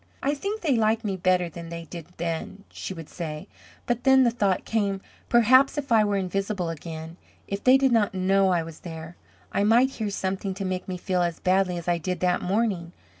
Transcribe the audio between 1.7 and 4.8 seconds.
did then," she would say; but then the thought